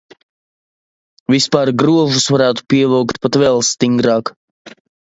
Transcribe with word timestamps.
Vispār 1.35 1.73
grožus 1.83 2.27
varētu 2.37 2.67
pievilkt 2.75 3.25
pat 3.27 3.41
vēl 3.45 3.65
stingrāk. 3.73 4.35